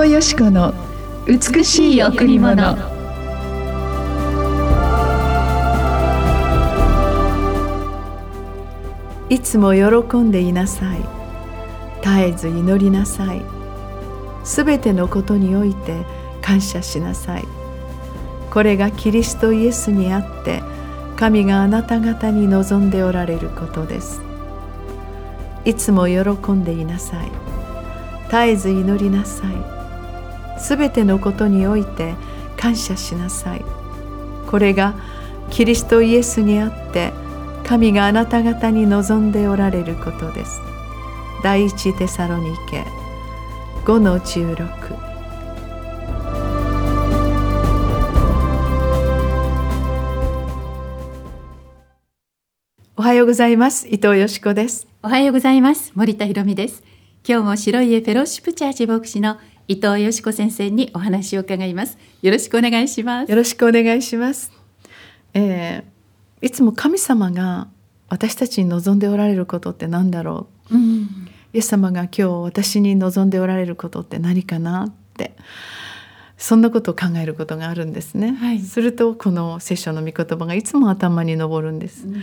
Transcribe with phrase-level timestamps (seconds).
[0.00, 0.72] 藤よし子の
[1.26, 2.74] 美しい贈り物。
[9.28, 11.00] いつも喜んでいなさい。
[12.02, 13.42] 絶えず祈りなさい。
[14.42, 16.06] すべてのことにおいて
[16.40, 17.44] 感謝しなさい。
[18.50, 20.62] これがキリストイエスにあって
[21.16, 24.22] 神があなた方に望んでおられることです。
[25.66, 27.30] いつも喜んでいなさい。
[28.30, 29.79] 絶えず祈りなさい。
[30.60, 32.14] すべてのことにおいて
[32.56, 33.64] 感謝しなさい。
[34.46, 34.94] これが
[35.50, 37.12] キリストイエスにあって
[37.64, 40.60] 神があなた方に望んでおられることです。
[41.42, 42.84] 第一テサロニケ
[43.84, 45.10] 5の16
[52.96, 53.88] おはようございます。
[53.88, 54.86] 伊藤よしこです。
[55.02, 55.92] おはようございます。
[55.94, 56.82] 森田博美です。
[57.26, 59.38] 今日も白家フェローシップチャーチ牧師の
[59.70, 61.96] 伊藤よしこ先生にお話を伺います。
[62.22, 63.30] よろしくお願いします。
[63.30, 64.50] よろしくお願いします、
[65.32, 67.68] えー、いつも神様が
[68.08, 75.36] 私たちに望んでおられることって何だろう、うん、イエス様が今日私に望んでおられることって何かなって
[76.36, 82.20] そんなことを考えることがあるんですね、はい、するとこの聖書の御言葉がいつも頭に上るんです、うん、イ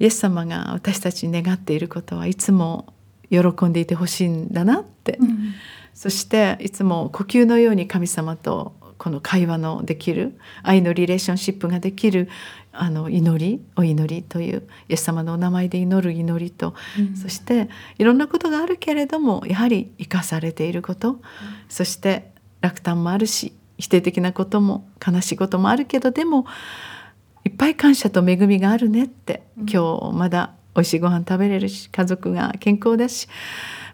[0.00, 2.92] エス様が私たちに願っていることはいつも
[3.30, 5.54] 喜んでいてほしいんだなって、うん、
[6.00, 12.30] そしていつも呼吸のように神様とこの会話のできる愛のリレーションシップができる
[12.72, 21.18] あの祈りお祈りというイエス様のお名前で祈る祈りと、うん、そしていろんなことがあるけれどもやはり生かされていること、うん、
[21.68, 22.30] そして
[22.62, 26.46] 落胆もあるし否定的なことも悲しいこともあるけどでも
[27.44, 33.28] いっぱい感謝と恵みがあるねって、うん、今日まだ美味しいご飯食べれるし家族が健康だし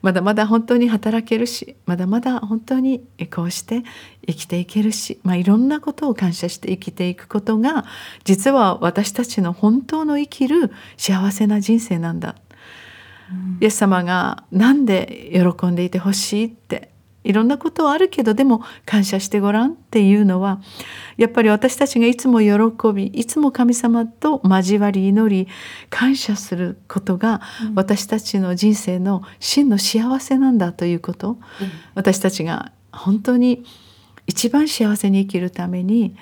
[0.06, 3.82] まだまだ本当に働けるしまだまだ本当にこうして
[4.24, 7.84] 生きていけるし、まあ、いろんなことを感謝して生きていくことが
[8.22, 12.36] 実は私たちの本当の生きる幸せな人生なんだ。
[13.32, 16.92] うん、イエス様がなんで喜んでいてほしいって
[17.26, 20.60] いろんなことはあるけどでも感謝してごらんっていうのは
[21.16, 25.48] やっぱり私たちがいつも喜びいつも神様と交わり祈り
[25.90, 27.40] 感謝することが
[27.74, 31.38] 私たちの人生の真の幸せなんだということ、うん、
[31.94, 33.64] 私たちが本当に
[34.26, 36.16] 一番幸せに生きるために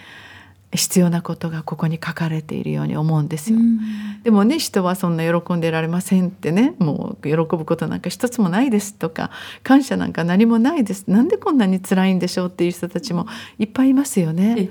[0.74, 3.58] 必要なことがここに書かれているように思うんですよ。
[3.58, 3.78] うん、
[4.22, 9.30] でもね人はそんな喜んでられませんってねもう喜ぶことなんか一つもないですとか
[9.62, 13.26] 感謝なんか何もないですなんでこんなに辛いんでしょうっていう人たちも
[13.58, 14.68] いっぱいいますよね。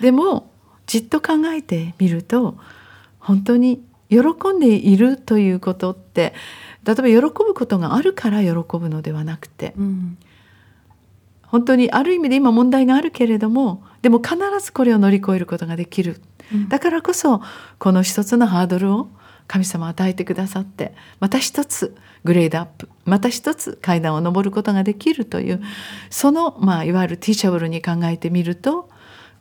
[0.00, 0.50] でも
[0.86, 2.56] じっと考えてみると
[3.18, 4.18] 本当に喜
[4.54, 6.34] んでいるということって
[6.84, 10.18] 例えば喜ぶことがあるから喜ぶのではなくて、うん、
[11.54, 16.20] 本当にある意味で今問題があるけれどもでも必ずこれを乗り越えることができる、
[16.52, 17.42] うん、だからこそ
[17.78, 19.06] この一つのハードルを
[19.46, 21.94] 神様与えてくださってまた一つ
[22.24, 25.62] グレードアップまた一つ階段を上ることができるという
[26.10, 28.88] その、まあ、いわゆるティーチャブルに考えてみると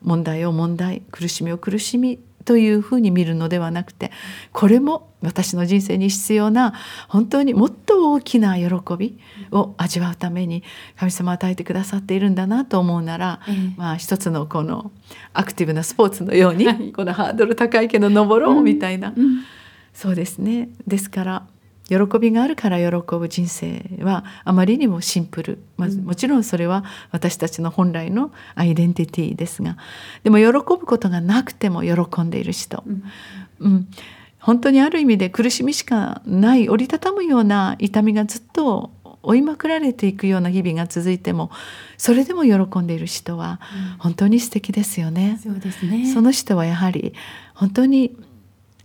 [0.04, 4.12] 問題を問題苦しみを苦しみというふうに見るのではなくて
[4.52, 6.74] これも私の人生に必要な
[7.08, 8.66] 本当にもっと大きな喜
[8.98, 9.18] び
[9.52, 10.64] を味わうために
[10.98, 14.92] 神様与えてくださっているんだなと思うなら、うん、まあ一つのこの
[15.34, 19.44] アクティブなスポーツのように、はい、このハードル高いけど登ろうみたいな、うんうん、
[19.94, 20.70] そうですね。
[20.86, 21.48] ですから
[21.90, 29.78] 喜びがあるから喜ぶ人生はあまりにもシンプル、まあ、もちろんそれは私たちの本来のアイデンティティですが。
[30.24, 33.04] でも喜ぶことがなくても喜んでいる人、うん、
[33.60, 33.88] うん、
[34.40, 41.50] 本当にある意味で苦しみしかない折りたたむような痛みがずっと追いまくられていくような日々が続いても
[41.98, 43.62] それでも喜んでいる人は
[44.00, 45.40] 本当に素敵ですよね。
[45.46, 46.12] うん、そうですね。
[46.14, 47.14] その人はやはり
[47.54, 48.16] 本当に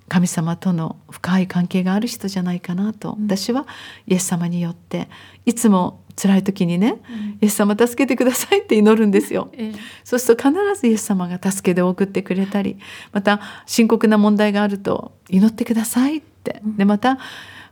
[0.09, 3.67] 神様との深い関係がある人じゃないかなと、うん、私は
[4.07, 5.09] イエス様によって
[5.45, 9.73] いつも辛い時にね、うん、イエス様助けてくださいって祈るんですよ、ええ、
[10.03, 12.79] そうすると必ずイエス様が助けで送ってくれたり
[13.13, 17.19] また深刻な問題があると祈ってくださいって、でまた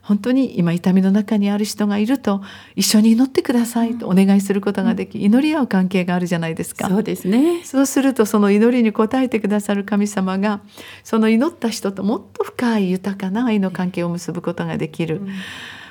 [0.07, 2.41] 本当に今痛みの中にある人がいると
[2.77, 6.87] 一緒に祈ってくださいとお願いすることができ、祈り合う関係があるじゃないですか。
[6.87, 7.61] そうですね。
[7.65, 10.61] そうするとその祈りに応えてくださる神様が
[11.03, 15.21] その祈った人ともっと深い豊かな愛の関係を結ぶことができる。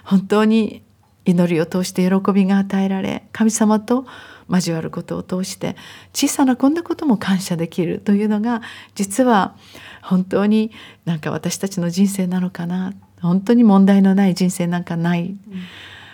[0.03, 0.83] 本当に
[1.27, 4.07] 祈りを通して喜びが与えられ神様と
[4.49, 5.77] 交わることを通して
[6.15, 8.63] 小さなこんなことも感謝できるというのが
[8.95, 9.57] 実は
[10.03, 10.71] 本当に
[11.05, 15.37] なんか私たちの人生なのかな本当に問題のない人生なんかない、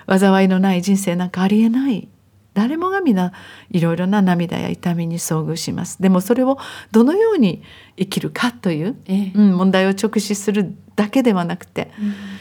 [0.08, 2.08] うん、災いのない人生なんかありえない。
[2.54, 3.32] 誰もが皆
[3.70, 6.02] いろいろな涙や痛みに遭遇します。
[6.02, 6.58] でもそれを
[6.90, 7.62] どのように
[7.96, 9.32] 生きるかという、ええ。
[9.34, 11.90] うん、問題を直視するだけではなくて、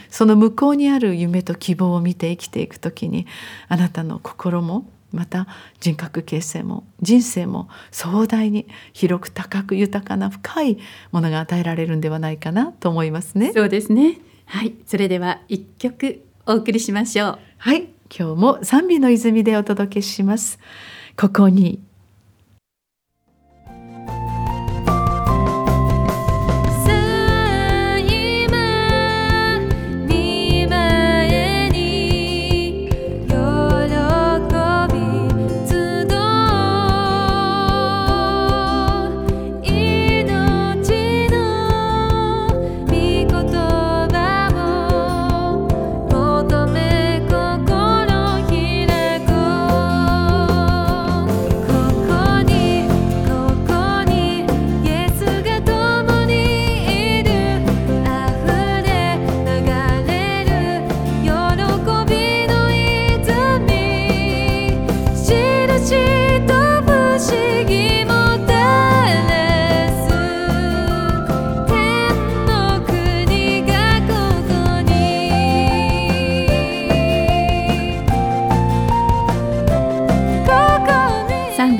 [0.10, 3.26] その向こうにある夢と希望を見て生きていくときに
[3.70, 5.48] あなたの心もまた
[5.80, 10.78] 人格形成も人生も壮大に広く高く豊かな深い
[11.12, 13.52] ものが与えられるんではないかなと思いますね。
[13.54, 14.20] そうですね
[14.52, 20.60] はいそれでは一曲お送りしましょうはい、今日も賛美の泉でお届けします。
[21.16, 21.80] ここに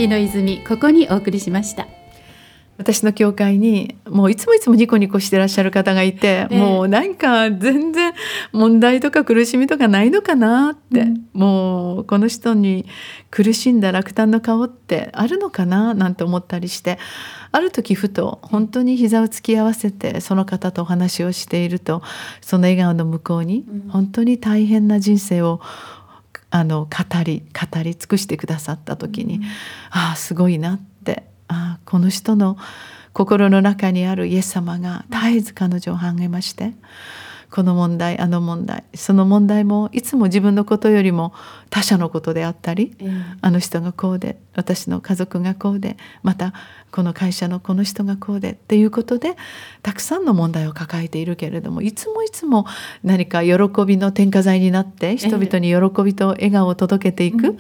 [0.08, 1.88] の泉ここにお送りしました。
[2.82, 8.14] 私の教会にもういつもいつもニコニコしてらっしゃる方がいて、ええもうなんか全然
[8.54, 11.28] 問題とか苦しみとかないのかなって、うん。
[11.34, 12.88] もうこの人に
[13.30, 16.98] 苦しんだ落胆の顔ってあるのかななんて思ったりして
[17.52, 22.02] ある時ふと本当に膝を突き合わせてその方とお話をしていると
[22.42, 23.90] その笑顔の向こうにうん。
[23.90, 25.62] 本当に大変な人生を
[26.52, 29.42] あの語り語り尽くしてくださった時に、
[29.90, 32.58] ああすごいなってああこの人の
[33.14, 36.74] 心の中にあるイエス様が絶えず彼女を励まして
[37.52, 41.34] この問題あの問題その問題もいつも自分のことよりも
[41.70, 42.96] 他者のことであったり
[43.42, 46.54] あの人がこうで私の家族がこうでまた
[46.92, 49.36] この会社のこの人がこうでっていうことで
[49.82, 52.66] たくさんの問題を抱えているけれどもいつもいつも
[53.04, 53.54] 何か喜
[53.86, 57.58] びの添加剤になって人々に喜びと笑顔を届けていく、うん。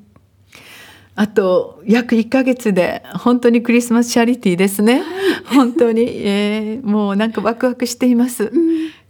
[1.17, 5.05] あと約1ヶ月で本当にクリスマスチャリティーですね。
[5.47, 8.51] 本当に、えーもうなんかワクワクしています。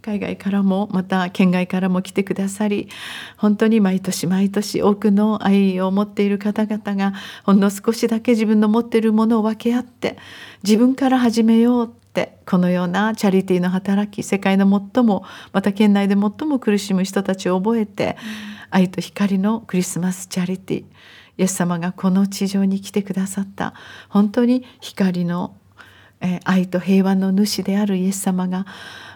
[0.05, 2.89] 海外からもまた県外からも来てくださり
[3.37, 10.19] 本当に毎年毎年多くの愛を持っている方々がほんの少しだけ自分の持っているものを分け合って
[10.63, 18.15] 自分から始めようってこのようなチャリティーの働き世界の最もまた県内で最も苦しむ人たちを覚えて
[18.69, 20.85] 愛と光のクリスマスチャリティーイ
[21.43, 23.73] エス様がこの地上に来てくださった
[24.07, 25.55] 本当に光の
[26.21, 28.65] えー愛と平和の主であるイエス様が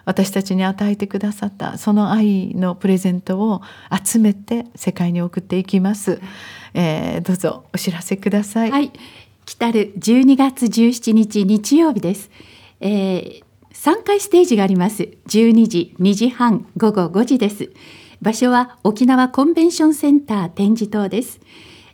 [0.04, 3.62] 私たちに与えてくださったその愛のプレゼントを
[4.04, 6.20] 集めて世界に送っていきます、
[6.74, 8.92] えーどうぞお知らせください、はい、
[9.50, 12.30] 来たる12月17日日曜日です。
[12.78, 13.42] えー、
[13.72, 15.02] 3回ステージがあります。
[15.26, 17.70] 12時、2時半、午後5時です。
[18.22, 21.40] 場所は沖縄コンベンションセンター展示棟です。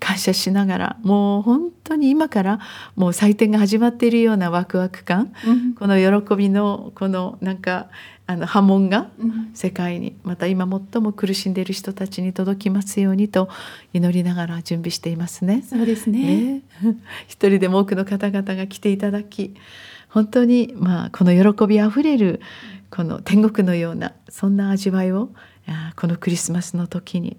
[0.00, 2.60] 感謝しながらもう本当に今から
[2.96, 5.74] もう祭典が始まっているようなワクワク感、うん。
[5.74, 7.88] この喜びのこのなんか
[8.26, 13.48] あの波紋がうん世界にまた今最も苦しんでいる人たちに届きますようにと
[13.92, 15.62] 祈りながら準備していますね。
[15.62, 16.20] そうですね。
[16.22, 16.62] ね、
[17.26, 19.54] 一人でも多くの方々が来ていただき
[20.08, 22.40] 本当にまあこの喜びあふれる
[22.90, 25.30] この天国のようなそんな味わいを
[25.96, 27.38] このクリスマスの時に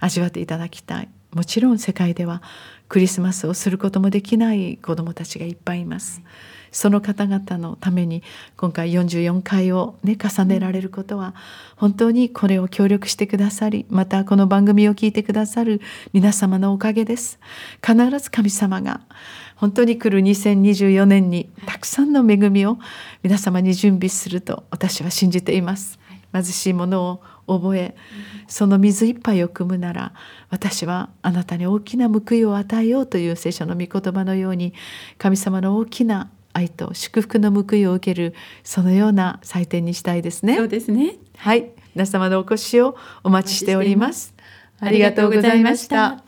[0.00, 2.42] 味わっていただきたいもちろん世界では
[2.88, 6.22] クリスマスをすることもできない子どもたちがいっぱいいます。
[6.70, 8.22] その方々のために
[8.56, 11.34] 今回44回を、ね、重ねられることは
[11.76, 15.80] 本当にこれを協力してくださりまたこの番組を聞いてくださる
[16.12, 17.38] 皆様のおかげです。
[17.84, 19.00] 必ず神様が
[19.56, 22.78] 本当に来る2024年にたくさんの恵みを
[23.22, 25.98] 皆様に準備すると私は信じています。
[26.32, 27.96] 貧しいものを覚え
[28.46, 30.12] その水一杯を汲むなら
[30.50, 34.74] 私はあなたに大きな報いを与えようという聖書の御言葉のように
[35.18, 40.56] 神様の大きな愛と祝福の報いを受けるそのような祭典にしたいですね。
[40.56, 41.16] そうですね。
[41.36, 44.34] はい、皆様のお越しをお待ちしております。
[44.80, 46.27] ありがとうございました。